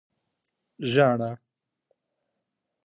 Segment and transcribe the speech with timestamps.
[0.89, 1.31] 🦩زاڼه